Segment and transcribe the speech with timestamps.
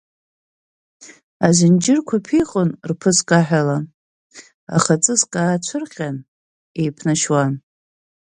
[1.47, 3.77] Азынџьырқәа ԥиҟон рԥыск аҳәала,
[4.77, 6.17] аха ҵыск аацәырҟьан
[6.81, 7.53] еиԥнашьуан.